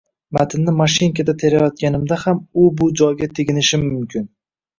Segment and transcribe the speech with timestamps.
[0.35, 4.27] Matnni mashinkada terayotganimda ham u-bu joyga teginishim mumkin